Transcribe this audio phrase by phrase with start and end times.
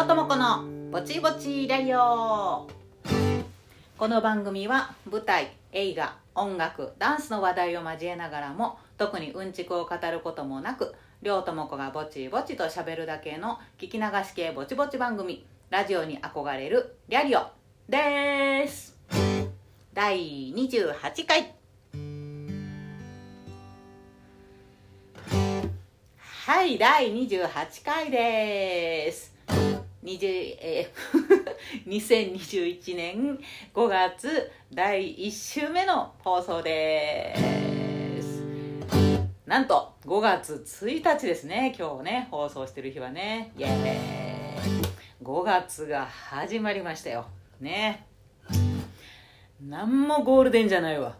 [0.00, 2.66] ょうともこのぼちぼちラジオ。
[3.98, 17.42] この番組は舞台映画音楽ダンスの話題を交えながらも特にうんちくを語ることもなくりょうともこがぼちぼちと喋るだけの聞き流し系ぼちぼち番組ラジオに憧れるリャリオ
[17.86, 18.96] です。
[19.92, 21.54] 第28回。
[26.46, 29.34] はい第28回です。
[30.02, 30.90] 20え
[31.86, 33.38] 2021年
[33.74, 37.34] 5月第1週目の放送で
[38.22, 38.42] す。
[39.44, 41.74] なんと5月1日ですね。
[41.78, 43.52] 今日ね放送してる日はね。
[43.58, 44.90] イエーイ。
[45.22, 47.26] 5月が始まりましたよ。
[47.60, 48.06] ね。
[49.60, 51.14] なんもゴールデンじゃないわ。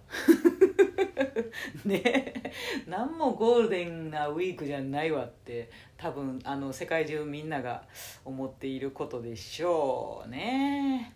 [1.84, 2.52] ね。
[2.86, 7.84] 何もゴールデンなウィークじゃないわって多分あの世界中みんなが
[8.24, 11.14] 思っていることでしょうね。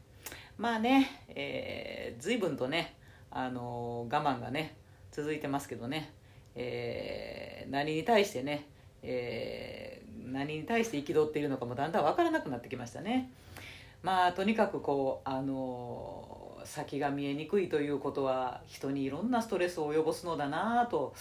[0.56, 2.95] まあね、えー、随分とね
[3.30, 4.77] あの我慢がね
[5.11, 6.12] 続いてますけどね、
[6.55, 8.67] えー、何に対してね、
[9.02, 13.30] えー、何に対して憤っているのかもだんだん分からなくなってきましたね。
[14.02, 21.15] まあとにかくこうあの先が見えにくいということは人にいろんなストレスを及ぼすのだなと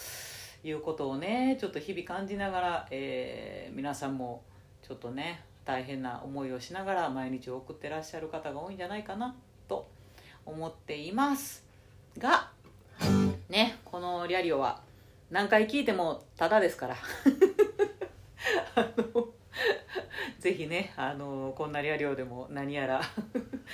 [0.64, 4.44] いうことをねちょっと日々感じながら、えー、皆さんも
[4.82, 9.36] ちょっとね大変な思いをしながら毎日を送ってらっしゃる方が多いんじゃないかな
[9.68, 9.88] と
[10.46, 11.64] 思っています。
[12.18, 12.50] が
[13.50, 14.82] ねこのリャリオは
[15.32, 16.96] 何回聞いてもただですから。
[18.76, 19.28] あ の
[20.44, 23.02] ぜひねあのこんなリア量でも何やら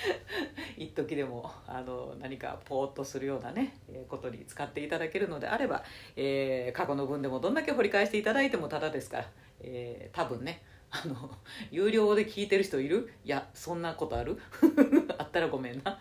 [0.77, 3.75] 一時でもあの何かポーっとするようなね
[4.07, 5.83] ことに使っていただけるのであれば、
[6.15, 9.31] えー、過去の分でもどんだけ掘り返していただいてもただですから、
[9.61, 11.31] えー、多分ねあの
[11.71, 13.11] 有料で聞いてる人いる？
[13.25, 14.37] いやそんなことある？
[15.17, 15.97] あったらごめんな。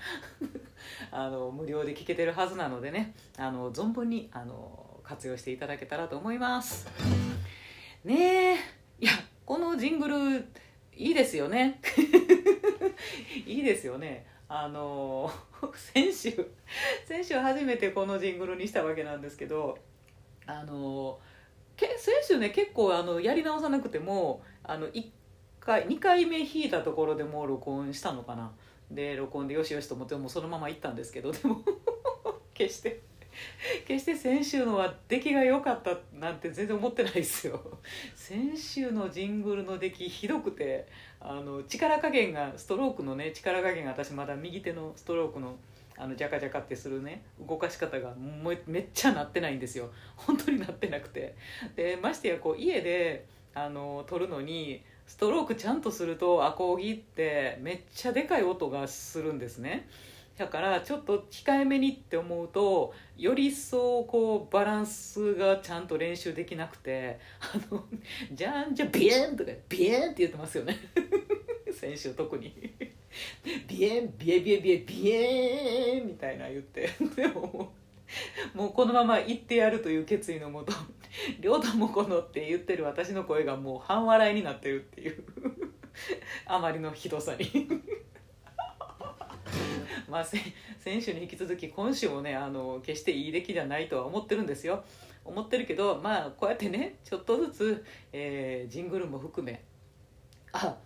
[1.11, 6.87] あの無料で聞けてるはずなのでねあの存分にあの活用していただけたらと思います。
[8.05, 8.57] ねえ
[9.01, 9.13] いや
[9.49, 10.45] このジングル
[10.95, 11.81] いいですよね。
[13.47, 14.27] いいですよね。
[14.47, 15.33] あの
[15.73, 16.51] 先週
[17.07, 19.79] 先週初めてこのジングルにしたわけなんですけど
[20.45, 21.19] あの
[21.77, 25.11] け先週ね結構あのやり直さなくてもあの1
[25.61, 28.53] 回2回目弾いたところでもう録音したのかな。
[28.91, 31.65] で録音でよしよしと思ってもうそのまま行ったんですけどでも
[32.53, 33.01] 決して。
[33.87, 37.61] 決して先週のは出来が良かったなんて全然思ってないですよ。
[38.15, 40.87] 先週のジングルの出来ひどくて
[41.21, 45.57] あの力加減がストロークのね力加減が私まだ右手のストロークの
[46.01, 48.15] あのジャカジャカってするね動かし方が
[48.67, 49.91] めっちゃなってないんですよ。
[50.17, 51.35] 本当になってなくて。
[51.75, 59.89] でましてやこう家であの撮るのにストロークちゃんとするとアコギってめっちゃでかい音がするんですね。
[60.39, 67.85] だからちょっと控えめにって思うとより一層こうバランスがちゃんと練習できなくてあの
[68.33, 70.79] じゃんじゃビエンとかビエンって言ってますよね。
[71.75, 72.55] 先週特に。
[73.67, 76.89] ビエンビエビエビエビエンみたいな言って。
[77.17, 77.73] でも
[78.55, 80.73] もうこのまま行ってやるという決意のもと
[81.41, 85.25] 「両ともこの」って言ってる私の声がもう半笑いになってるっていう。
[86.47, 87.69] あまりのひどさに。
[90.09, 94.85] まあ、先週 に引き続き今週もねあの決していい出来じゃないとは思ってるんですよ。
[95.25, 99.63] 思ってるけどまあこうやってねちょっとずつ、えー、ジングルも含め
[100.53, 100.79] あ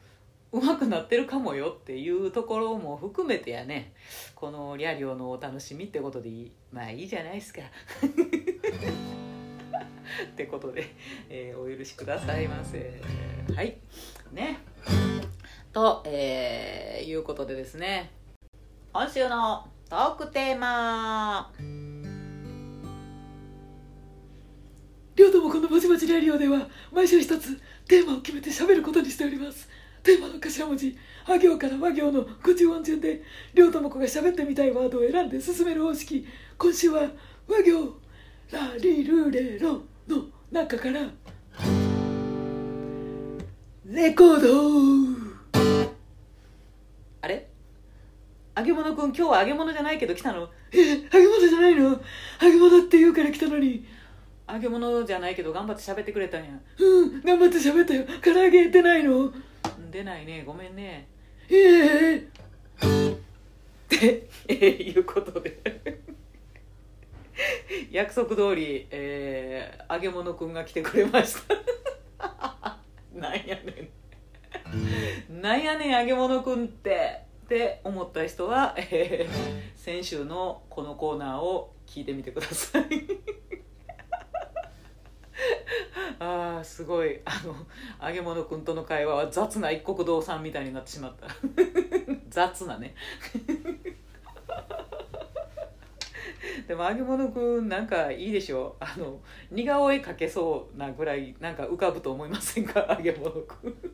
[0.51, 3.93] うまくなってるかもよっていうところも含めてやね
[4.35, 7.61] このリャリオのお楽しみってことでいいまあいいじゃないですか。
[10.23, 10.85] ってことで、
[11.31, 13.01] えー、お許しくださいませ。
[13.55, 13.79] はい。
[14.33, 14.59] ね。
[15.73, 18.11] と、えー、いうことでですね。
[18.95, 21.51] 今週のトークテーマ。
[25.17, 27.59] 両友このぼちぼちラリオでは毎週一つ
[27.89, 29.67] テーマを決めて喋ることにしております。
[30.03, 30.95] テーマの頭文字
[31.25, 33.23] あ行から和行の50音順で
[33.55, 36.27] 両友子が喋ってみたいワードを選んで進める方式。
[36.59, 37.01] 今週は
[37.49, 37.99] 和行
[38.51, 41.01] ラリルレロの中から
[43.87, 45.12] レコード
[48.57, 50.49] 揚げ物くん今日は揚げ物じゃないけど来たの。
[50.73, 50.85] え揚
[51.21, 51.91] げ物じゃないの？
[51.91, 51.99] 揚
[52.43, 53.85] げ物って言うから来たのに。
[54.49, 56.51] 揚げ物じゃないけど頑張って喋ってくれたんや。
[56.79, 58.05] うん頑張って喋ったよ。
[58.23, 59.33] 唐揚げ出ないの。
[59.91, 60.43] 出ないね。
[60.47, 61.09] ごめんね。
[61.49, 63.19] ええー、っ
[63.89, 65.59] てえー、いうことで。
[67.91, 71.37] 約束通り、えー、揚げ物くんが来てくれまし
[72.19, 72.29] た。
[73.15, 73.91] なんやね
[75.31, 75.41] ん。
[75.41, 77.22] なんやねん揚げ物くんって
[77.53, 79.29] って思った人は、え
[79.77, 82.85] ー先週のこのコーナーを聞いてみてください。
[86.19, 87.21] あーすごい。
[87.27, 87.55] あの
[88.09, 91.27] 揚げ物くんとの会話は雑な一国道さんみたいになってしまった。
[92.31, 92.95] 雑なね。
[96.67, 98.77] でも揚げ物くんなんかいいでしょ。
[98.81, 99.21] うあの
[99.51, 102.87] 似顔絵描けそうなぐらいなんか浮かぶと思いませんか？
[102.89, 103.92] 揚げ物くん。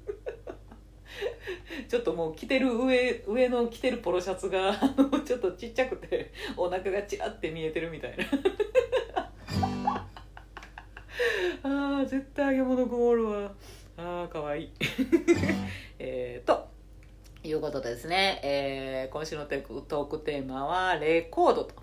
[1.89, 8.25] ちょっともう着てる上上の着てるポロシャツがあの ちょっとちっちゃくてお腹がチラって見えてるみたいな。
[11.63, 13.53] あー絶対揚げ物くんおるわ。
[13.97, 14.71] あーかわいい。
[15.99, 16.69] えーと
[17.45, 21.75] いうことですね、えー今週のテクトークテーマはレコードと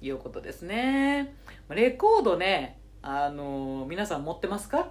[0.00, 1.34] いうことですね。
[1.68, 4.90] レコードねあの皆さん持ってますか？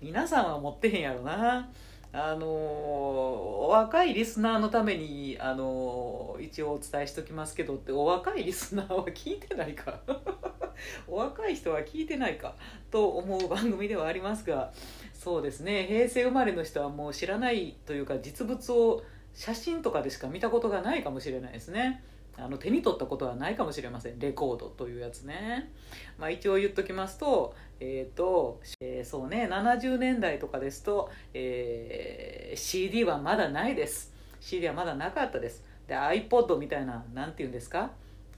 [0.00, 1.70] 皆さんは持ってへんやろな。
[2.12, 10.00] あのお若いリスナーのためにあの一応お伝えしときますけどってお若いリスナーは聞いてないか。
[11.08, 12.54] お若い人は聞いてないか
[12.90, 14.72] と思う番組ではありますが
[15.12, 15.86] そうですね。
[15.88, 19.02] 平成生まれの人はもう知らないというか実物を
[19.34, 22.02] 写真とかでしか見たことがないかもしれないですね。
[22.40, 24.18] あの手に取ったことはないかもしれません。
[24.18, 25.72] レコードというやつね、
[26.18, 34.12] まあ、一応言っときますと,、えーとえーそうね70年代とかですと、えー CD はまだないです。
[34.40, 35.64] CD はまだなかったです。
[35.86, 37.90] で iPod みたいななんて言うんですか？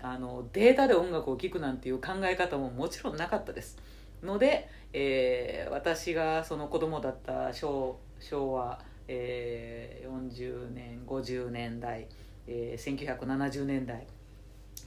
[0.03, 3.77] あのデータで音楽を聴くなんていう考え方ももちろんなかったです。
[4.23, 12.07] ので、えー私がその子供だった昭昭和、えー40年50年代、
[12.53, 14.07] えー1970年代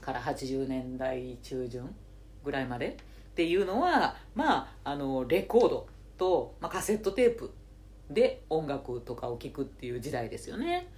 [0.00, 1.94] から80年代中旬
[2.44, 5.86] ぐらいまでっていうのはまああのレコード
[6.18, 7.50] と、まあ、カセットテープ
[8.10, 10.88] で音楽とかを聴くっていう時代ですよね。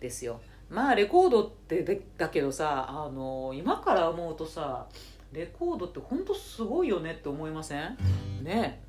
[0.00, 0.40] ですよ。
[0.68, 4.86] まあレコードってでだけどさあの今から思うとさ
[5.32, 7.96] レコードってほんとすごいよねって思いません？
[8.42, 8.86] ねえ。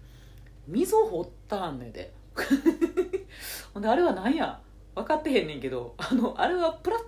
[0.67, 1.91] 溝掘ったんね。
[1.91, 2.11] で
[3.75, 4.59] ほんであれは何や？
[4.95, 6.99] 分かってへんねんけどあのあれはプラッ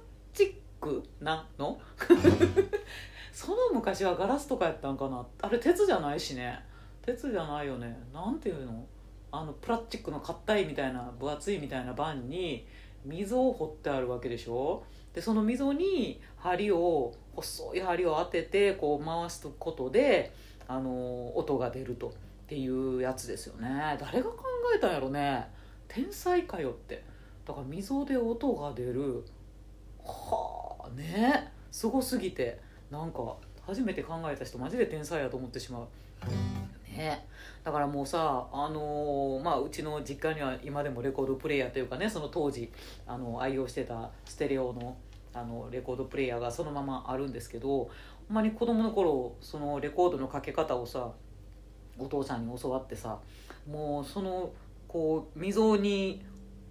[0.79, 1.79] クなの？
[3.31, 5.25] その昔はガラスとかやったんかな？
[5.41, 6.59] あれ鉄じゃないしね。
[7.01, 7.97] 鉄じゃないよね。
[8.13, 8.85] なんていうの？
[9.31, 12.65] あのプラスチックの硬いみたいな分厚いみたいな板に
[13.05, 14.83] 溝を掘ってあるわけでしょ？
[15.13, 20.33] でその溝に針を細い針を当ててこう回すことで
[20.67, 22.07] あの音が出ると。
[22.09, 22.11] っ
[22.49, 22.67] てい
[22.97, 23.69] うやつですよね。
[24.01, 24.43] 誰が考
[24.75, 25.47] えたんやろね。
[25.87, 27.03] 天才かよって。
[27.45, 29.23] だから溝で音が出る。
[30.03, 31.51] はあね。
[31.71, 32.59] すごすぎて
[32.89, 35.87] なんか初めて考えた人マジで天才やと思ってしまう。
[36.91, 37.27] ね。
[37.63, 42.71] だからもうさあのーまあうちの実家には今でもレコードプレーヤーというかねその当時
[43.05, 44.97] あの愛用してたステレオの
[45.33, 47.89] あのレコードプレーヤーがそのままあるんですけどほ
[48.31, 51.11] んまに子供の頃そのレコードのかけ方をさ
[51.99, 53.19] お父さんに教わってさ
[53.69, 54.51] もうその
[54.87, 56.25] こう溝に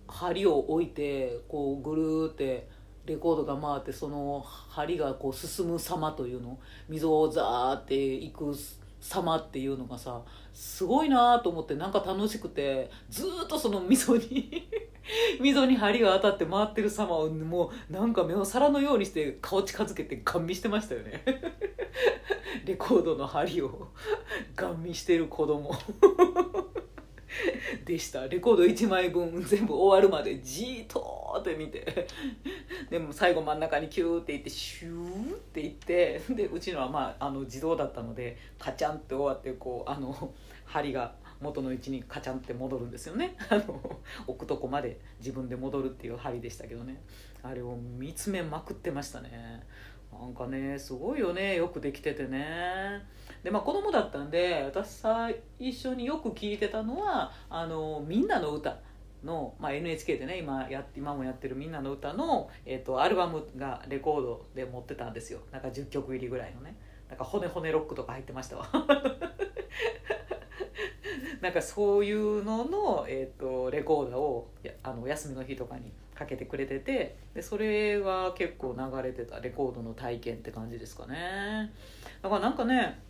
[0.09, 2.69] 針を置いてこうぐるーって
[3.09, 6.59] レコードが回ってその針がこう進む様というの
[6.91, 8.55] 溝をザーっていく
[9.01, 10.21] 様っていうのがさ
[10.53, 14.69] すごいなと思ってなんか楽しくてずっとその溝に
[15.41, 21.25] 溝に針が当たって回ってる様をもうなんか目を皿のようにして顔近づけてガン見してましたよね。
[22.67, 23.89] レコードの針を
[24.55, 25.75] ガン見してる子供。
[27.85, 28.27] でした。
[28.29, 32.07] レコード1枚分全部終わるまでじーっとって見て。
[32.91, 40.33] でも最後真ん中にキューっていってシューっていってでうちのはまああの自動だったのでカチャンって終わってこうあの
[40.65, 43.37] 針が元の位置にカチャンって戻るんですよね。
[43.51, 47.03] あの置くとこまで自分で戻るっていう針でしたけどね。
[47.43, 49.63] あれを見つめまくってましたね。
[50.13, 51.57] なんかねすごいよね。
[51.57, 53.07] よくできててね。
[53.43, 58.79] でまあ子供だったんで私さ一緒によく聞いてたのは「あのみんなの歌
[59.25, 65.41] の」まあ、NHK でね今や今もやってる「みんなの歌の」えっとアルバムがレコードで持ってたんですよ。
[65.53, 66.77] なんか10曲入りぐらいのね。
[67.09, 68.69] なんか骨骨ロックとか入ってましたわ。
[71.41, 81.73] なんかそういうのの、えー、とレコーダーをやあの休みの日とかにかけてくれててでそれが結構流れてたレコードの体験って感じですかね。
[82.23, 83.01] だからなんかね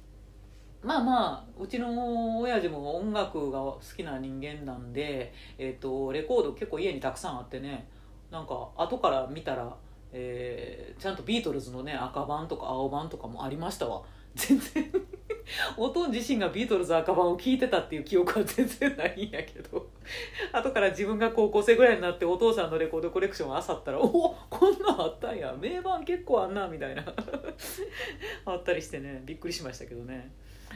[0.83, 7.89] まあまあうちの親父も音楽が好きな人間なんで、えー、とレコード結構家にたくさんあってね
[8.31, 9.75] なんか後から見たら、
[10.13, 14.03] えーちゃんとビートルズのね赤版とか青版とかもありましたわ。
[14.35, 14.93] 全然
[15.77, 19.89] おとん自身がビートルズ赤版を聴いてたっていう記憶は全然ないんやけど。
[20.53, 25.55] 後から自分が高校生ぐらいになってお父さんのレコードコレクションを漁ったら「おおこんなんあったんや。
[25.59, 27.05] 名盤結構あんな」みたいな。
[28.45, 30.31] あったりしてねびっくりしましたけどね。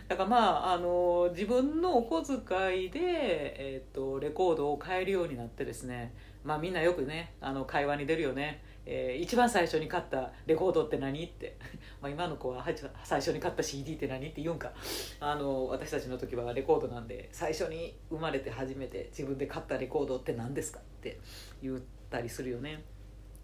[0.09, 6.15] だからまああの自分のお小遣いで、えー、とレコードを買えるようになってですね。
[6.45, 8.63] まあみんなよくねあの会話に出るよね。
[8.85, 11.57] えー、一番最初に買ったレコードって何って。
[12.03, 12.67] まあ今の子は
[13.05, 14.73] 最初に買った CD って何って言うんか。
[15.21, 21.21] あの私たちの時はレコードなんで最初に生まれて初めて自分で買ったレコードって何ですかって
[21.63, 21.81] 言っ
[22.11, 22.83] たりするよね。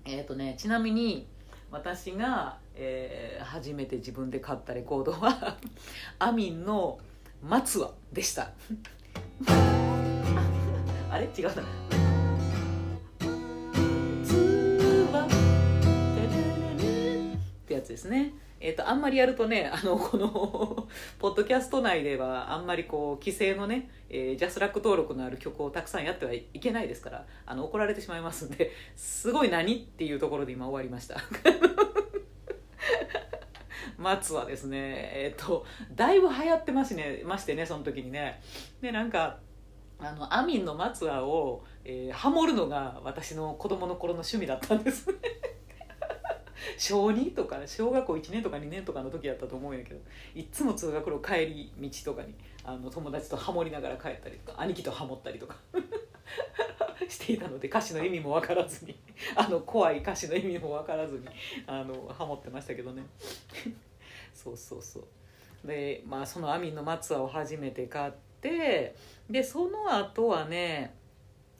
[0.04, 1.28] えっ、とねちなみに
[1.70, 5.58] 私が、えー、初めて自分で買ったレコードは
[6.20, 6.98] アミンの
[7.42, 8.52] 「松は」でした。
[11.10, 11.24] あれ？
[11.36, 11.64] 違うな。
[17.78, 18.34] やつですね。
[18.60, 20.88] えーと、あんまりやるとねあの この
[21.20, 29.76] ポッドキャスト内ではあんまりこう規制のね、えー、ジャスラック登録のある曲をたくさんやってはいけないですからあの怒られてしまいますんですごい何？
[29.76, 31.20] っていうところで今終わりました。
[33.96, 35.64] 松はですねえっ、ー、と
[35.94, 38.40] だいぶ流行ってますねましてねその時にね。
[38.80, 39.38] でなんか
[40.00, 45.16] あのアミンの松はを、えー、ハモるのが私の子供の頃の趣味だったんですね。
[46.78, 50.00] 小2とか小学校1年とか2年とかの時やったと思うんやけど
[50.34, 51.72] いっつも通学路帰り
[52.04, 55.56] 道とかにあの友達とハモりながら帰ったりとか兄貴とハモったりとか。
[57.08, 58.96] していたので歌詞の意味も分からずに。
[59.34, 61.26] あの怖い歌詞の意味も分からずに
[61.66, 63.02] あのハモってましたけどね。
[64.34, 65.66] そうそうそう。
[65.66, 68.94] でまあそのアミンの松葉を初めて買って
[69.28, 70.94] でその後はね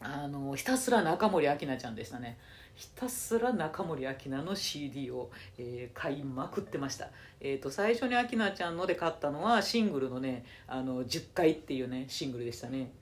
[0.00, 2.38] あのひたすら中森明菜ちゃんでしたね。
[2.76, 12.92] ひたすら中森明菜の CD を、えー、買いまくってました、えーと、最初に明菜ちゃんので買ったのはシングルのね「あの10回」っていうねシングルでしたね。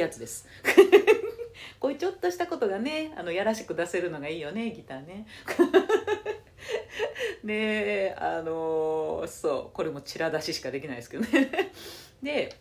[0.00, 0.46] やつです。
[1.78, 5.26] こういうちょっとしたことがねあのやらしく出せるのがいいよねギターね。
[7.44, 11.72] であのそうこれもチラ出ししかできないですけどね。
[12.22, 12.54] で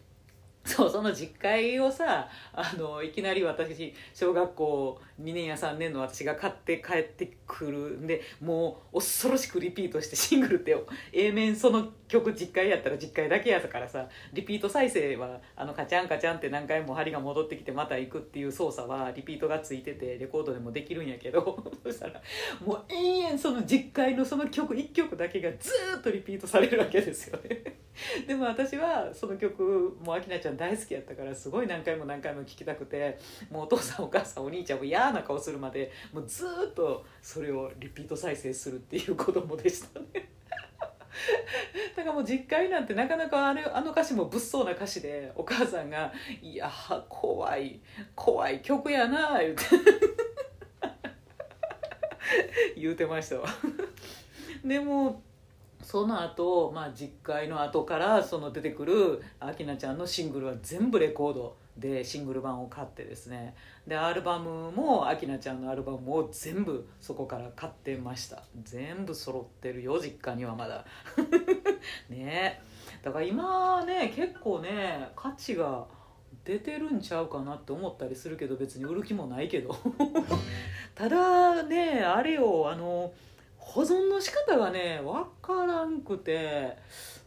[0.66, 10.76] そうその実家をさあのいきなり私小学校2年や3年の私が買って帰ってくるんでもう恐ろしくリピートしてシングルって
[11.14, 22.22] A 面その曲実回やったら実回だけやからさリピート再生はあのカチャンカチャンって何回も針が戻ってきてまた行くっていう操作はリピートがついててレコードでもできるんやけど そしたら
[22.66, 27.80] もう延々その実回のその曲1曲だけがずっとリピートされるわけですよね。
[28.28, 33.18] でも私はその曲もう明菜ちゃん大好きやったからすごい何回も何回も聴きたくて
[33.52, 40.30] もうお父さんお母さんお兄ちゃんも嫌な顔するまでもうずっとそれをリピート再生するっていう子供でしたね。
[41.96, 46.72] だからもう実家になんてなかなかあれあの歌詞も物騒な歌詞でお母さんが「いや
[47.10, 47.80] 怖い
[48.16, 49.64] 怖い曲やな」言うて。
[52.76, 53.48] 言うてましたわ。
[54.64, 55.22] でも
[55.82, 63.56] その後、まあ実家の後からその出てくる明菜ちゃんのシングルは全部レコードでシングル版を買ってですね。
[63.88, 68.44] でアルバムも明菜ちゃんのアルバムを全部そこから買ってました。
[68.64, 70.86] 全部揃ってるよ実家にはまだ。
[72.10, 72.62] ね。
[73.02, 75.86] だから今ね結構ね価値が
[76.44, 79.76] 出てるんちゃうかなって思ったりするけど別に売る気もないけど。
[80.94, 83.14] ただねあれをあの
[83.70, 86.76] 保存の仕方がね分からんくて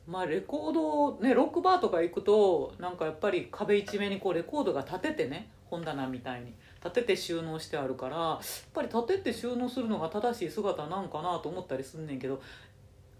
[0.08, 6.52] まあレコードねロックバーとか行くとなんかやっぱり壁一面にこうレコードが立ててね本棚みたいに
[6.84, 8.38] 立てて収納してあるからやっ
[8.74, 12.42] ぱり立てて収納するのが正しい姿なんかなと思ったりすんねんけど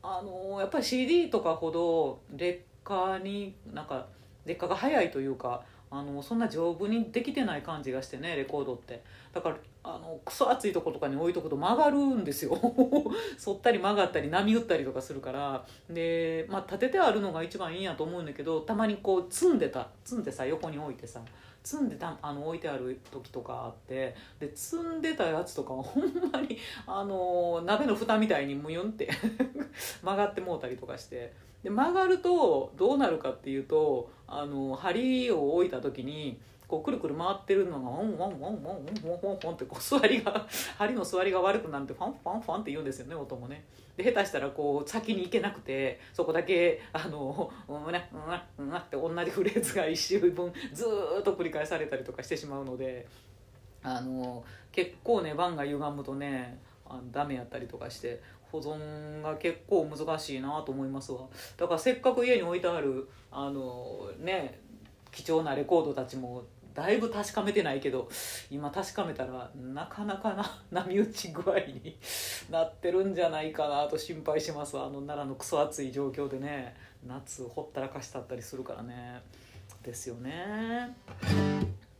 [0.02, 4.07] あのー、やっぱり CD とかほど劣化になんか
[4.45, 5.62] 劣化が早いというか
[5.95, 9.03] あのそんな丈夫にできてない感じがしてねレコードって。
[9.35, 12.57] だからあのクソ暑いとことかに置いとくと曲がるんですよ。
[13.45, 15.67] 反ったり曲がったり波打ったりとかするから。
[15.91, 19.89] で、まあ、立ててあるのが一番いいんやと思うんだけどたまにこう積んでた。
[20.03, 21.21] 積んでさ横に置いてさ
[21.63, 24.15] 積んでたあの置いてある時とかあって。
[24.41, 26.57] で積んでたやつとかはほんまに
[26.87, 29.11] あの鍋の蓋みたいにムユンって
[30.03, 31.51] 曲がってもうたりとかして。
[31.62, 36.40] で曲がるとどうなるかっていうとあの針を置いた時に
[36.73, 38.85] こうくるくる回ってるのがワンワンワンワンワンワン
[39.23, 40.47] ワンワンってこう座りが
[40.78, 43.64] 針の座りが悪くなってファンファンファンって言うんですよね音もね。
[43.95, 50.87] で下手したらこう先に行けなくてそこだけあの「うんねうんねうんって同じフレーズが一周分ず
[51.21, 53.07] っと繰り返されたりとかしてしまうので
[53.83, 61.23] あの結構ね盤が歪むとねあダメやったりとかして保存が結構難しいなと思いますわ。
[61.56, 64.61] だからせっかく家に置いてあるあのね
[65.11, 66.44] 貴重なレコードたちも
[66.75, 68.09] だいぶ確かめてないけど
[68.50, 71.97] 今確かめたらなかなかな波打ち具合に
[72.50, 76.75] なってるんじゃないかなと心配しますあの奈良のクソ暑い状況でね
[77.06, 79.23] 夏ほったらかしたったりするからね。
[79.82, 80.97] ですよね。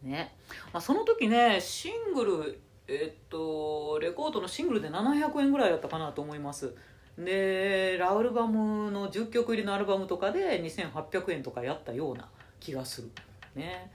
[0.03, 0.35] ね、
[0.73, 6.75] まあ、その時ねシングルえっとレコードのシングルで700円ぐらいだったかなと思います。
[7.19, 13.11] でラアルバムの10曲入りのアルバムとかで2800円とかやったような気がする。
[13.55, 13.91] ね。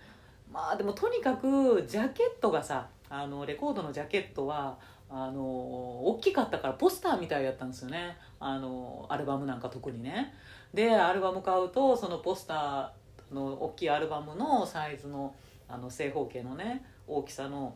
[0.52, 4.78] まあでもとにかくジャケットがさあのレコードのジャケットは
[5.10, 8.18] あの大きかったからポスターみたいやったんですよね。
[8.40, 10.34] あのアルバムなんか特にね。
[10.74, 15.34] でアルバム買うとそのポスターの大きいアルバムのサイズの
[15.70, 17.76] あの正方形のね大きさの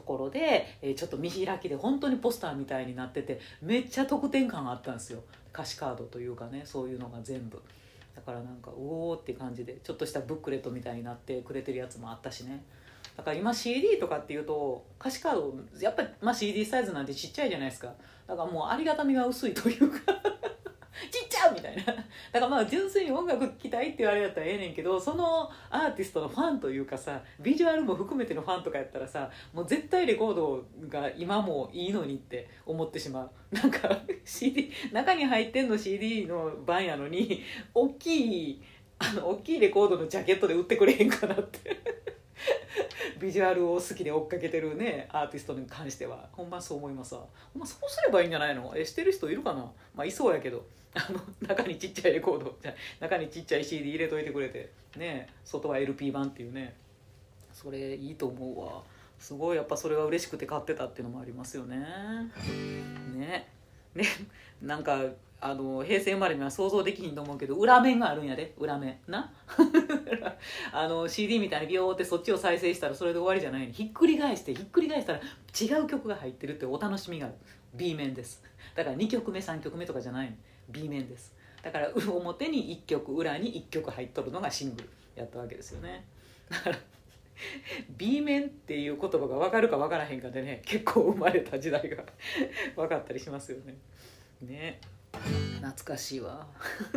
[0.00, 5.22] ところで、えー、ちょっと見開きで本当にポスターみたいになっててめっちゃ特典感あったんですよ。
[5.52, 7.62] 歌詞カードというかねそういうのが全部。
[8.16, 12.64] だからなんかうおおって感じでちょっとしたブックレットみたいになってくれてるやつもあったしね。
[13.16, 17.92] だから今 CD とかっていうと歌詞カードやっぱり、まあ、CD サイズなんてちっちゃいじゃないですか。
[18.26, 20.14] だからもうありがたみが薄いというか。
[21.10, 21.84] ちっちゃみたいな。
[21.84, 22.02] だか
[22.40, 33.30] らまあ純粋に音楽聴きたいって言われたらええねんけどそのアーティストのファンというかさビジュアルも含めてのファンとかやったらさもう絶対レコードが今もいいのにって思ってしまう。
[33.54, 37.42] なんか CD 中に入ってんの CD の版やのに
[37.74, 38.62] 大きい
[38.98, 41.99] あの大きいレコードのジャケットで売ってくれへんかなって。
[43.20, 46.28] ビジュアルを好きで追っかけてるねアーティストに関しては。
[46.32, 47.20] ほんまそう思いますわ。
[47.52, 48.72] ほんまそうすればいいんじゃないの？
[48.76, 49.60] えしてる人いるかな？
[49.94, 50.64] まあいそうやけど。
[50.92, 54.70] あの中にちっちゃいレコードじゃ中にちっちゃい CD 入れといてくれて。
[54.96, 56.74] ね外は LP 版っていうね。
[57.52, 58.82] それいいと思うわ。
[59.18, 61.76] すごいやっぱそれが嬉しくて買ってたっていうのもありますよね。
[63.14, 63.48] ね。
[63.94, 64.04] ね。
[64.62, 65.04] なんか
[65.42, 68.54] あの平成生まれには想像できひんと思うけど裏面があるんやで。
[68.58, 68.98] 裏面。
[69.06, 69.32] な。
[70.72, 77.34] あの CD みたいにビヨーってそっちを再生したらそれで終わりじゃないひっくり返してひっくり返したら違う曲が入ってるってお楽しみがある。
[77.74, 78.42] B 面です。
[78.74, 80.36] だから2曲目3曲目とかじゃないの。
[80.68, 81.34] B 面です。
[81.62, 86.04] だから表に1曲裏に1曲入っとるのがシングルやったわけですよね。
[86.48, 86.78] だから
[87.96, 92.04] B 面っていう言葉が分かるか分からへんかでね結構生まれた時代が
[92.76, 93.76] 分かったりしますよね。
[94.42, 94.80] ね。
[95.60, 96.46] 懐かしいわ。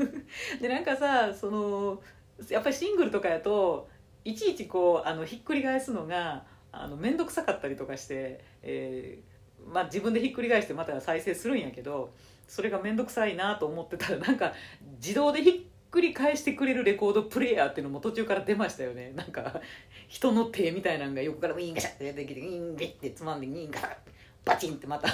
[0.61, 2.01] でなんかさその
[2.49, 3.89] やっぱりシングルとかやと
[4.25, 9.33] いちいちこうあのひっくり返すのがあの面倒くさかったりとかして、えー
[9.71, 12.13] まあ、自分でひっくり返してまた再生するんやけど
[12.47, 14.53] それが面倒くさいなと思ってたらなんか
[15.01, 19.13] 自動でひっくり返してくれるレコードプレーヤーっていうのも途中から出ましたよね。
[19.15, 19.61] なんか
[20.07, 23.95] 人の手みたいなのが横からウィンガシャって出てきてウィンビッてつまんでウィンガッ
[24.43, 25.07] バチンってまた。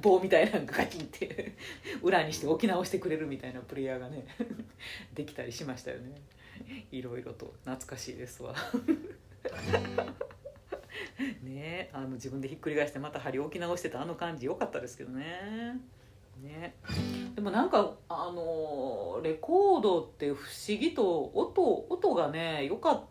[0.00, 1.56] 棒みたいなのがガチンって
[2.02, 4.26] 裏にして置き直してくれるみたいなプレイヤーがね
[5.14, 6.20] できたりしましたよね。
[6.92, 8.54] いろいろと懐かしいですわ。
[11.42, 11.90] ね。
[11.92, 15.80] あの自分でひっくり返してまた針置き直してたあの感じ良かったですけどね。
[16.42, 16.74] ね。
[17.34, 23.09] でもなんかあのレコードって不思議と音音がね良かった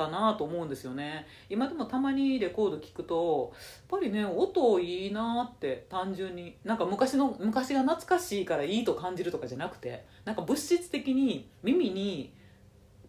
[0.00, 1.26] たなと思うんですよね。
[1.50, 6.56] 今でもたまにレコード聞くとやっぱりね音いいなって単純に。
[6.64, 12.32] なんか昔の昔が懐かしいからいいと感じるとかじゃなくてなんか物質的に耳に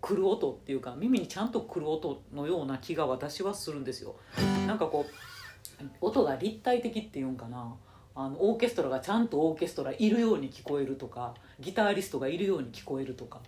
[0.02, 4.16] 来る音っていうか耳にちゃんと来る音のような気が私はするんですよ。
[4.68, 7.76] なんかこう音が立体的っていうんかな。
[8.14, 13.40] あのオーケストラがちゃんとオーケストラいるように聞こえるとかギタリストがいるように聞こえるとか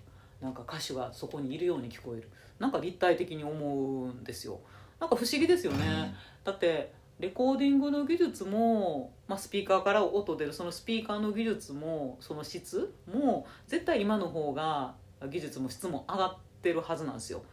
[0.41, 2.29] なんか歌手がそこにいるように聞こえる。
[2.59, 4.59] なんか立体的に思うんですよ。
[4.99, 6.15] なんか不思議ですよね。
[6.43, 10.53] だってレコーディングの技術も、まあ、スピーカーから音出る。
[10.53, 14.95] そのスピーカーの技術もその質も絶対今の方が
[15.29, 17.43] 技術も質も上がってるはずなんですよ。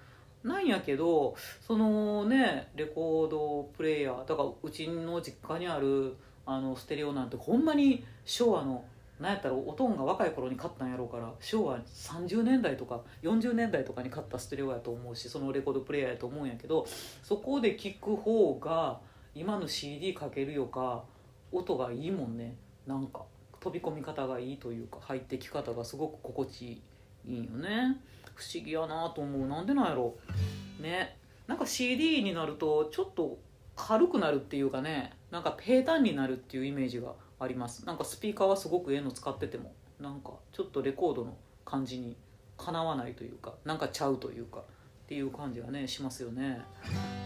[0.42, 8.84] なんやけどそのねレコードプレーヤーだからうちの実家にあるあのステレオなんてほんまに昭和の
[9.20, 16.87] なんやったらおとんが若い頃に買ったんやろうから昭和30年代とか40年代とかに買ったステレオやと思うしそのレコードプレーヤーやと思うんやけど
[17.22, 18.98] そこで聴く方が
[19.35, 21.04] 今の CD かけるよか
[21.52, 22.56] 音がいいもんね。
[22.87, 23.22] なんか
[23.61, 26.83] 飛び込み方がいいというか入ってき方がすごく心地
[27.26, 28.00] いいよね。
[28.35, 29.48] 不思議やなと思う。
[29.48, 30.16] なんでなんやろ
[30.80, 31.16] ね。
[31.46, 33.38] なんか CD になるとちょっと
[33.76, 37.87] 軽くなるっていうかねなんか平坦になるっていうイメージがあります。
[37.87, 42.16] なんかスピーカーはすごくええの使っててもなんかちょっとレコードの感じに
[42.57, 44.62] かなわないというかなんかちゃうというかっ
[45.09, 46.61] ていう感じがねしますよね。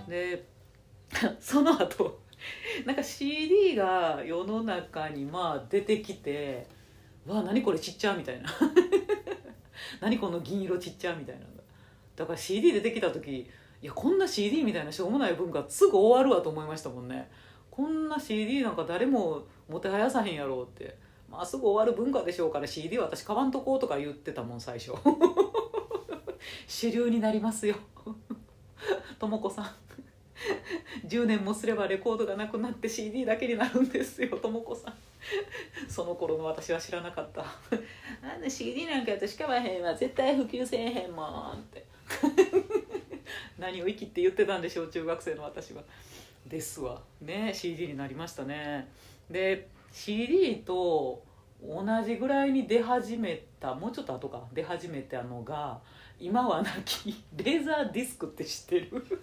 [0.09, 0.47] で
[1.41, 2.21] その後
[2.87, 6.67] なんか CD が世の中にまあ出てきて
[7.27, 8.49] わあ何これちっちゃみたいな。
[10.01, 11.47] 何この銀色ちっちゃみたいな
[12.15, 13.47] だから CD 出てきた時い
[13.83, 17.29] やこんな CD みたいなしょうもない文化すぐ終わるわと思いましたもんね。
[17.71, 20.97] こんな CD なんか誰ももてはやさへんやろうって
[21.31, 24.93] まあすぐ終わる文化でしょうから CD 私買わんとこうとか言ってたもん最初
[26.67, 27.77] 主流になりますよ
[29.19, 29.71] とも子さん
[31.07, 34.95] 10年もすればレコードがなくなって CD だけになるんですよとも子さん
[35.89, 37.45] その頃の私は知らなかった
[38.27, 41.87] なんで CD なんか私買わへんわ絶対普及せえへんもんって
[43.59, 45.83] 何を生きって言ってたんでしょう中学生の私は
[46.47, 48.89] ですわね CD になりましたね
[49.31, 51.23] で CD と
[51.63, 54.43] 同じぐらいに出始めたもうちょっと後か。
[54.53, 55.81] 出始めたのが
[56.21, 59.21] 今はなきレーザーディスクって知ってる？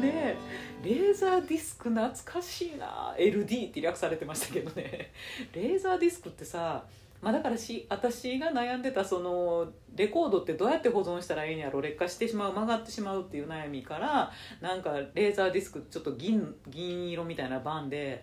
[0.00, 0.36] で
[0.82, 3.14] レーザーディスク懐かしいな。
[3.18, 5.12] LD って略されてましたけどね。
[5.52, 6.84] レーザーディスクってさ
[7.24, 18.22] まあ、だからし私が悩んでたそのレコードってどうやって保存したらいいんやろ劣化してしまう曲がってしまうっていう悩みからなんかレーザーディスクちょっと銀銀色みたいな版で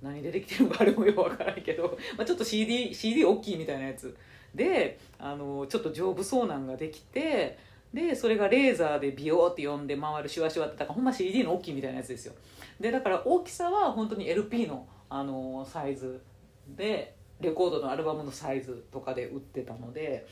[0.00, 4.16] 何出てきてるのかあれもよくわからんけど、 まあ、ちょっと CD, CD 大きいみたいなやつ。
[4.54, 7.58] であのちょっと丈夫そうなんができて
[7.92, 12.32] でそれがレーザーでビヨーって呼んで回るシュワシュワってだからほんま CD の大きいみたいなやつですよ。
[12.80, 16.22] でだから大きさは本当に LP のあのサイズ
[16.66, 20.26] でレコードのアルバムのサイズとかで売ってたので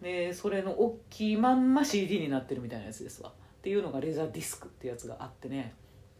[0.00, 3.30] でそれの大きいまんま CD になってるみたいなやつですわ。
[3.30, 5.74] っていうのがレーザーディスクってやつがあってね。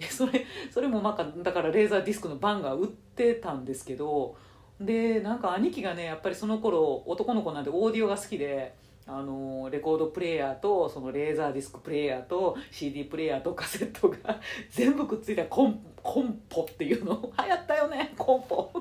[0.08, 4.36] それそれもまかだからレーザーディスクの版が売ってたんですけど
[4.80, 8.74] でなんか兄貴がねやっぱりその頃男の子なんでオーディオが好きで
[9.06, 17.32] あのレコードプレーヤーとそのレーザーディスクプレーヤーと CD プレーヤーとカセットが 全部くっついたコンコンポっていうの。
[17.38, 18.72] 流行ったよねコンポ。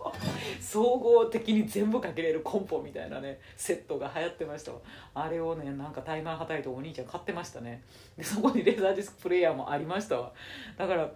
[0.60, 4.72] 総合的に全部かけれるコンポみたいなねセットが流行ってました。
[5.14, 7.82] あれをねなんかタイマーはたいてお兄ちゃん買ってましたね。
[8.16, 10.32] でそこにレーザーディスクプレーヤーもありましたわ。
[10.76, 11.12] だから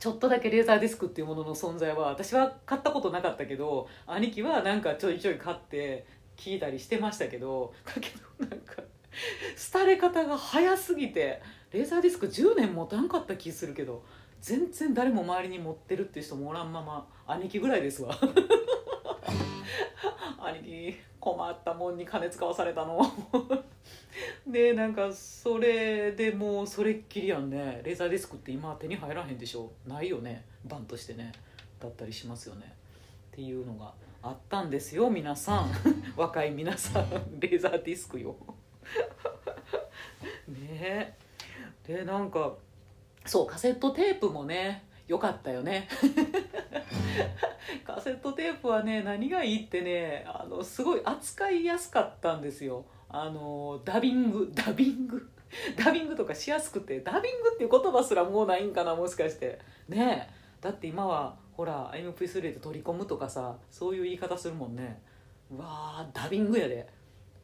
[0.00, 6.06] ちょっとだけレーザーディスクっていうものの存在は私は買ったことなかったけど兄貴はなんかちょいちょい買って
[6.40, 8.08] 聞いたりしてましたけどだけ
[8.40, 8.82] どなんか
[9.72, 14.02] 廃れ方が早すぎてレーザーディスク10年持たんかった気するけど
[14.40, 18.16] 全然誰も周りに持ってるっていう人もおらんまま兄貴ぐらいですわ。
[20.40, 23.02] 兄貴困ったもんに金使わされたの。
[24.48, 27.82] でなんかそれでもうそれっきりやんね。
[27.84, 29.70] レーザーディスクって今手に入らへんでしょ。
[29.86, 30.46] ないよね。
[30.64, 31.32] 版としてね。
[31.78, 32.74] だったりしますよね。
[33.32, 35.70] っていうのがあったんですよ皆さん。
[36.16, 38.36] 若い皆さんレーザーディスクよ。
[40.48, 40.58] ね。
[40.82, 41.14] え
[41.86, 42.54] でなんか
[43.24, 45.88] そうカセットテープもね良かったよね。
[47.86, 52.84] カセットテープはね何がいいってねあのすごい扱いやすかったんですよ。
[53.08, 55.30] あのダビングダビング？
[55.76, 59.58] ダビングとかしやすくてダビングっていう言葉すらもうないんかなもしかして。
[59.88, 60.28] ね。
[60.30, 65.02] えだって今はほら MP3 で取り込むとかさそういう言い方するもんね。
[65.50, 66.88] うわーダビングやで。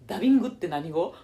[0.06, 1.14] ダビングって何語？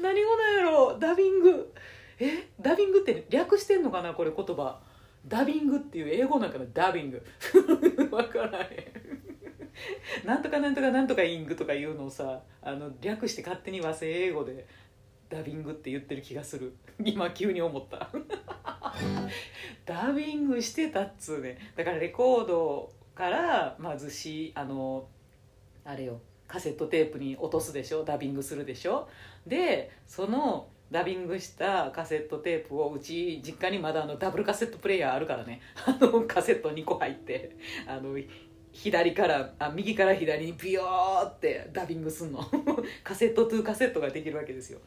[0.00, 0.98] 何語なんやろ？
[0.98, 1.74] ダビング。
[2.18, 2.48] え？
[2.58, 4.80] ダビングって略してんのかなこれ言葉。
[5.26, 6.64] ダビングっていう英語なんかな？
[6.72, 7.22] ダビング。
[8.10, 8.90] 分からへ
[10.24, 10.26] ん。
[10.26, 14.66] なんとかなんとかなんとかイングとかいうのをさあの略して勝手に和製英語で
[15.28, 16.74] ダビングって言ってる気がする。
[17.04, 18.08] 今急に思った。
[19.84, 21.58] ダビングしてたっつうね。
[21.76, 25.08] だからレコードからまずしあの
[25.84, 26.20] あれよ。
[26.46, 28.04] カセットテープに落とすでしょ？
[28.04, 29.08] ダビングするでしょ？
[29.46, 35.60] でそのダビングしたカセットテープをうち実家にまだあのダブルカセットプレーヤーあるからね。
[35.84, 37.56] あのカセット2個入って。
[37.86, 38.16] あの
[38.80, 42.38] 左からあ右から左にビヨーってダビングすんの。
[43.02, 44.78] カセットトゥカセットができるわけですよ。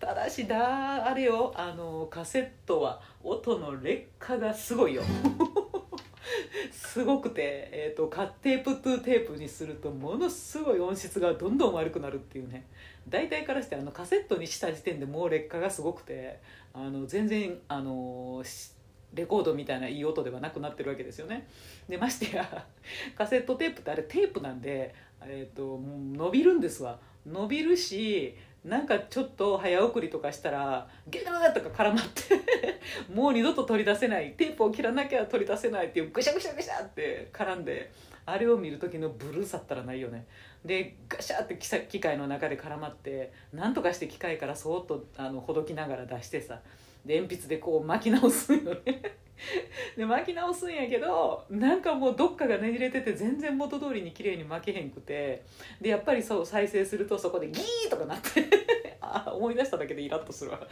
[0.00, 5.04] ただしだあれよあのカセットは音の劣化がすごいよ。
[6.72, 12.66] すごくて、えーと、カテープトゥテープにするとものすごい音質がどんどん悪くなるっていうね。
[13.08, 16.40] 大体からしてあのカセットにした時点でもう劣化がすごくて
[16.74, 18.42] あの全然あの
[19.16, 21.48] レコードみたいないい音ではなくなってるわけですよね。
[21.88, 22.66] でましてや
[23.16, 27.00] カセットテープってあれテープなんで、えーと、伸びるんですわ。
[27.26, 32.40] 伸びるしなんかちょっと早送りとかしたらゲラーとか絡まって
[33.12, 34.34] もう二度と取り出せない。
[34.34, 37.90] テープを切らなきゃ取り出せないっていうぐしゃぐしゃぐしゃって絡んで
[38.26, 40.26] あれを見る時のブルーさったらないよね。
[40.64, 46.60] でガシャって機械の中で絡まってなんとかして機械からそーっとあのほどきながら出してさ
[47.06, 49.16] で鉛筆でこう巻き直すんよね。
[49.96, 55.44] で巻き直すんやけどなんかもうどっかがねじれてて全然元通りに綺麗に巻けへんくて
[55.80, 58.48] でやっぱりそう再生するとそこでギーとかなって
[59.00, 60.66] あ思い出しただけでイラッとするわ。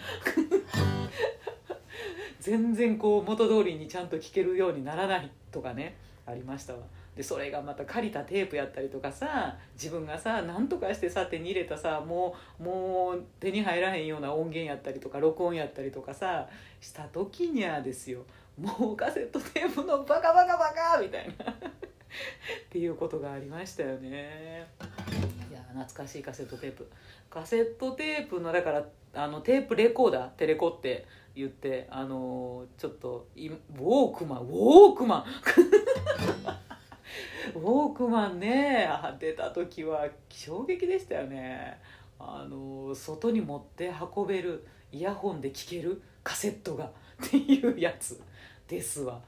[2.41, 6.81] 全然こう元通りにちゃんと聞けるようにならないとかねありましたわ。
[7.17, 16.49] でそれがまた借りたテープやったりとかさ自分がさ何とかしてさ手に入れたさもうもう手に入らへんような音源やったりとか録音やったりとかさ
[16.81, 18.25] した時にはですよ
[18.61, 21.57] もうカセットテープのバカバカバカみたいなっ
[22.71, 24.69] ていうことがありましたよね。
[25.51, 26.89] いや懐かしいカセットテープ。
[27.29, 35.25] カセットテープのだからあのテープレコーダーテレコって言ってあのちょっとウォークマンウォークマン。
[37.55, 41.79] ウォークマンね出た時は衝撃でしたよね。
[42.19, 46.91] あの外に持って運べるイヤホンで聴けるカセットがっ
[47.31, 48.21] ていうやつ
[48.69, 49.21] ですわ。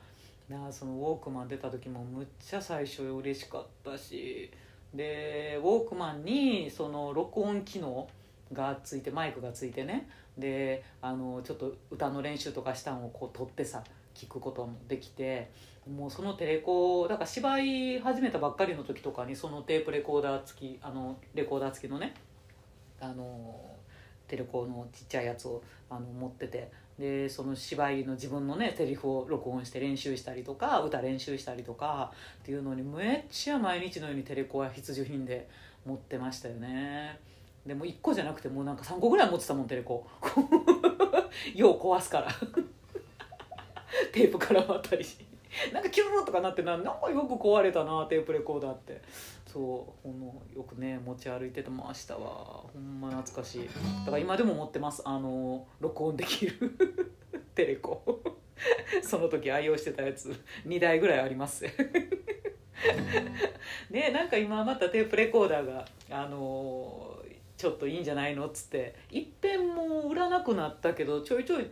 [0.49, 4.51] なそのウォークマン出た時もむっちゃ最初嬉しかったし。
[4.95, 8.09] でウォークマンにその録音機能
[8.53, 10.09] がついてマイクがついてね。
[10.39, 13.83] であのちょっと歌の練習とかしたんをこう撮ってさ
[14.15, 15.51] 聞くこともできて。
[15.91, 22.15] もうそのテレコだから芝居始めたばっかりの時とかにそのテープレコーダー付きあのレコーダー付きのね
[23.01, 23.61] あの
[24.27, 35.49] テレコのちっちゃいやつをあの持っててでその芝居の自分のねセリフを録音して練習したりとか歌練習したりとかっていうのにめっちゃ毎日のようにテレコは必需品で
[35.85, 37.21] 持ってましたよね。
[37.65, 40.07] でも1個じゃなくてもうなんか3個ぐらい持ってたもんテレコ
[41.55, 42.29] よう壊すから。
[44.13, 45.19] テープ絡まったりし。
[45.73, 49.01] なんかキューとかなってななんかよく壊れたなテープレコーダーって。
[49.47, 53.69] そうほんのよくね持ち歩いててましたわほんま懐かしい。
[54.05, 55.03] だから今でも持ってます。
[55.05, 56.77] あの録音できる。
[57.55, 58.21] テレコ。
[59.03, 60.35] その時愛用してたやつ。
[60.67, 61.65] 2台ぐらいあります。
[63.91, 67.19] ねなんか今またテープレコーダーがあの
[67.57, 68.95] ちょっといいんじゃないのっつって。
[69.11, 71.67] いっぺんも売らなくなったけどちょいちょい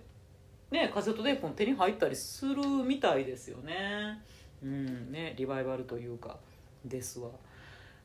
[0.74, 4.20] ねカセットテープも手に入ったりするみたいですよね。
[4.62, 6.38] うんねリバイバルというか
[6.84, 7.30] ですわ。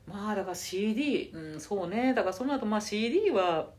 [0.08, 2.13] まあだから CD うんそうね。
[2.13, 3.69] だからその後まあ CD は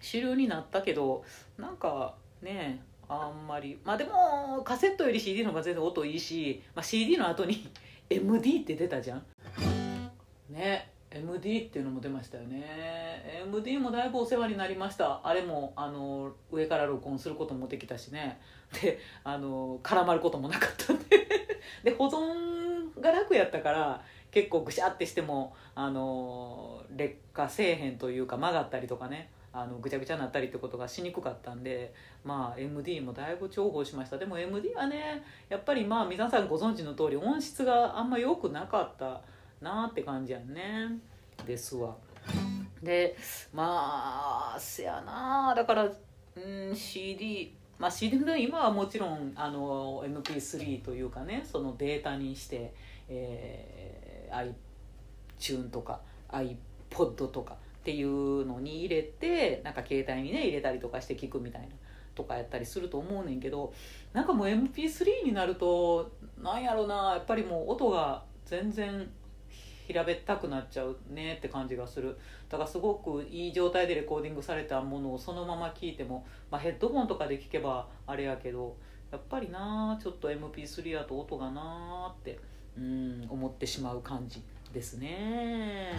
[0.00, 1.24] 主流になったけど
[1.58, 7.68] なんかねあんまりまあでもカセットより CD の方が全然音いいし、まあ、CD の後に
[8.08, 9.22] MD って出たじゃん。
[10.48, 10.89] ね。
[11.12, 13.42] MD っていうのも出ましたよね。
[13.44, 15.20] MD もだいぶお世話になりました。
[15.24, 18.40] あれもあの上から録音することもできたしね。
[18.80, 21.26] であの絡まることもなかったんで。
[21.82, 29.30] で保存が楽やったから結構ぐしゃってしてもあの劣化せえへんというか曲がったりとかね。
[29.52, 31.92] あのぐちゃぐちゃになったりってことがしにくかったんで
[32.22, 34.16] まあ MD もだいぶ重宝しました。
[34.16, 39.20] でも MD はねやっぱりまあ皆さんご存知の通り音質があんま良くなかった。
[39.60, 40.98] なって感じやんね。
[41.46, 41.96] ですわ。
[42.82, 43.16] で
[43.52, 45.84] まあせやなだから
[46.36, 52.72] うん CD まあ CD の今はもちろんあの MP3 というかねそのデータにして、
[53.08, 54.54] えー、
[55.38, 61.68] iTune とか iPod とかっていうのに入れてなんか携帯にね入れたりとかして聞くみたいな
[62.14, 63.72] とかやったりすると思うねんけど
[64.12, 66.10] なんかもう MP3 になると
[66.42, 67.12] なんやろな。
[67.14, 69.08] やっぱりもう音が全然
[69.90, 72.16] 平べったくなっちゃうねって感じがする。
[72.48, 78.76] だからすごくいい状態でレコーディングされたものをそのまま聞いても、まあ、ヘッドホンとかで聞けばあれやけど
[79.10, 82.38] やっぱりなちょっと MP3 やと音がなって
[82.78, 85.92] うん思ってしまう感じですね。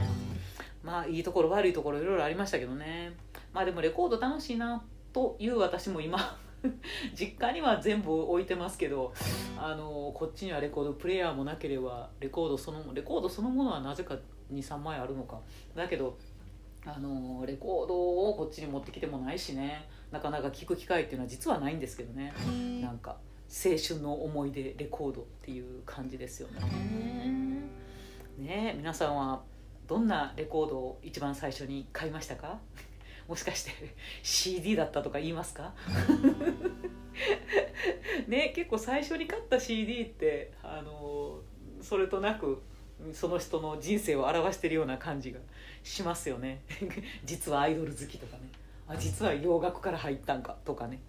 [0.81, 3.11] まあいいところ悪いところいろいろありましたけどね。
[3.53, 6.37] まあでもレコード楽しいなという私も今
[7.13, 9.13] 実家には全部置いてますけど
[9.57, 14.17] あのこっちにはレコードプレーヤーもなければレコードそのレコードそのものはなぜか
[14.51, 15.39] 23枚あるのか。
[15.75, 16.17] だけど
[16.85, 17.95] あのレコード
[18.29, 19.87] をこっちに持ってきてもないしね。
[20.11, 22.33] なかなか聞く機会っていうのは実はないんですけどね。
[22.81, 26.61] なんか青春の思い出レコードっていう感じですよね。
[28.37, 29.43] ね皆さんは
[29.87, 32.59] どんなレコードを一番最初に買いましたか？
[33.31, 33.71] もしかして
[34.23, 35.73] CD だったとか言いますか？
[38.27, 41.39] ね結構最初に買った CD ってあの
[41.81, 42.61] それとなく
[43.13, 45.39] その人の人生を表してるような感じが
[45.81, 46.59] しますよね。
[47.23, 48.43] 実はアイドル好きとかね。
[48.89, 50.99] あ実は洋楽から入ったんかとかね。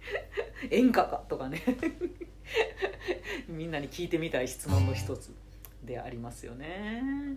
[0.72, 1.60] 演歌かとかね。
[3.48, 5.30] みんなに聞いてみたい質問の一つ
[5.84, 7.36] でありますよね。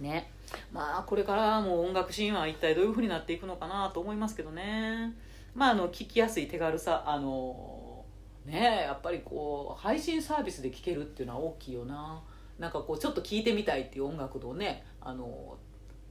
[0.00, 0.30] ね。
[0.72, 5.14] まあこれからも音楽シーンは一体どういうふうになっていくのかなと思いますけどね。
[5.54, 8.04] まああの聞きやすい手軽さあの
[8.44, 12.22] ねやっぱりこう配信サービスで聴けるっていうのは大きいよな。
[12.58, 15.56] なんかこうちょっと聴いてみたいっていう音楽をねあの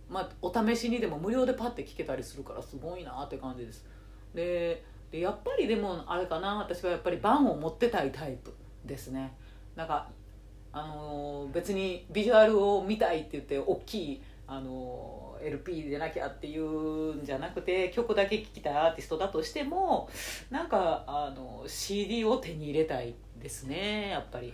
[0.09, 3.85] まあ、お試しにでも無料でパッて聴けたりするからすごいなって感じです。
[4.33, 6.55] ででやっぱりでもあれかな。
[6.55, 8.53] 私はやっぱりバンを持ってたいタイプ
[8.85, 9.35] ですね。
[9.75, 10.07] なんか
[10.77, 20.07] あの別にビジュアルを見たいって言って大きいあの LP でなきゃっていうんじゃなくて曲だけ聴きたいアーティストだとしても
[20.51, 24.53] なんかあの CD を手に入れたいですねやっぱり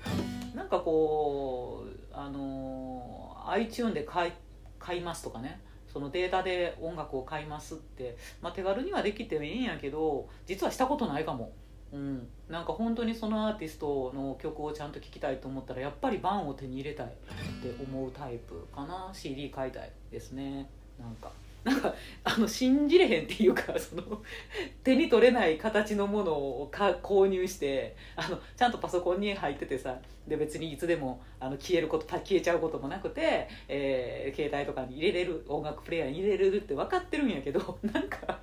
[0.55, 4.31] なんかこうあの iTune で買い
[4.79, 11.51] 買いますとかねそのデータで音楽を買いますって、まあ、手軽にはできてもいいんやけど実はしたことないかも。
[11.93, 20.67] うん、なんか本当にそのアーティストの曲をちゃんと聴きたいと思ったらやっぱりバンを手に入れたいって思うタイプかな CD 買いたいですね
[20.99, 21.31] なんか
[21.63, 24.21] なんかあの信じれへんっていうかその
[24.83, 38.39] 手に取れない形のものをか購入してあのちゃんとパソコンに入っててさで別にいつでもあの消えること消えちゃうこともなくて、えー、携帯とかに入れれる音楽プレーヤーに入れれるって分かってるんやけどなんか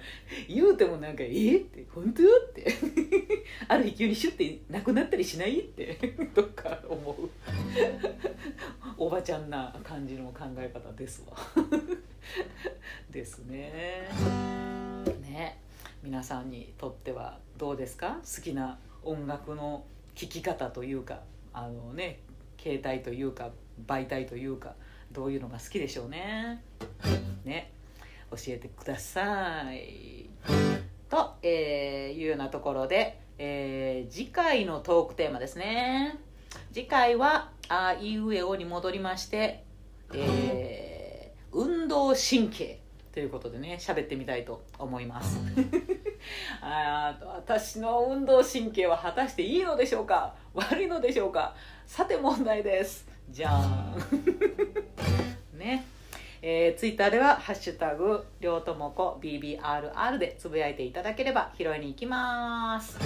[0.49, 2.71] 言うてもなんか「えっ?」って「本当?」って
[3.71, 5.97] ある日急にシュッてなくなったりしないって
[6.35, 7.31] どっか思う。
[8.99, 11.37] おばちゃんな感じの考え方ですわ。
[13.11, 14.09] ですね。
[15.23, 15.61] ね。
[16.03, 18.21] 皆さんにとってはどうですか？
[18.25, 19.85] 好きな音楽の
[20.17, 22.19] 聴き方というかあのね
[22.61, 23.53] 携帯というか
[23.87, 24.75] 媒体というか
[25.13, 26.61] どういうのが好きでしょうね？
[27.45, 27.71] ね。
[28.33, 30.29] 教えてください。
[31.09, 36.19] と、えー、いうようなところで、えー、次回のトークテーマですね。
[36.75, 39.65] 次回は「あいうえお」に戻りまして、
[40.13, 42.79] えー、運動神経
[43.15, 45.39] ということでね喋ってみたいと思います。
[46.61, 50.35] あ私の運動神経は果たしていいのでしょうか？
[50.53, 51.55] 悪いのでしょうか？
[51.87, 53.09] さて問題です。
[53.31, 53.97] じゃん。
[55.57, 55.87] ね
[56.43, 62.99] えー、ツイッターでは「ハッシュタグりょうともこ BBRR」でつぶやいていただければ拾いに行きます、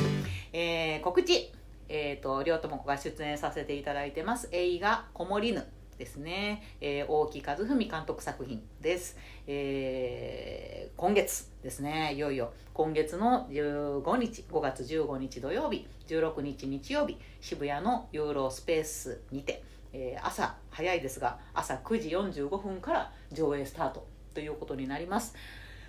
[0.52, 1.52] えー、告知。
[1.86, 4.48] えーと、りょうともこが出演させていただいてます。
[4.52, 5.66] 映画「こもりぬ」
[5.98, 9.16] ですね、えー、大木和文監督作品です、
[9.46, 12.14] えー、今月ですね。
[12.14, 19.62] いよいよ今月の15日5月15日土曜日16日日曜日渋谷のユーロスペースにて、
[19.94, 25.34] えー、朝早いですが朝9時45分から上映スタートということになります。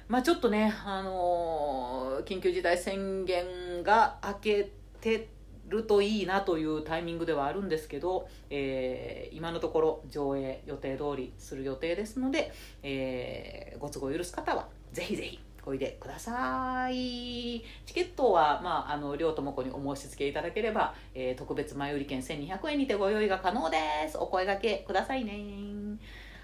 [0.08, 5.30] まあちょっとね、あのー、緊急事態宣言が明けて
[5.68, 17.64] るといいなというタイミングではあるんですけど、えー、今のところ上映予定通りする予定ですので、えー、ご都合許す方はぜひぜひおいでください。
[17.86, 23.78] チケットは、まあ、あの両友子にお申し付けいただければ、えー、特別前売り券1200円にてご用意が可能で
[24.10, 24.18] す。
[24.18, 25.34] お声がけくださいね。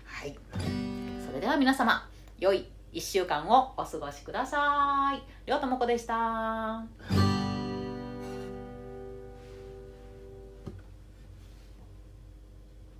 [0.06, 0.36] はい。
[1.26, 2.08] それでは皆様
[2.40, 5.50] 良い1週間をお過ごしください。
[5.50, 7.21] 両友子でした。